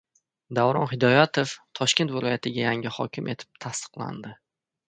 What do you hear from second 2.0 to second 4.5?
viloyatiga yangi hokim etib tasdiqlandi